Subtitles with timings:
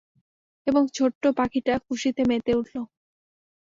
[0.67, 2.75] এবং ছোট্ট পাখিটা খুশিতে মেতে উঠল।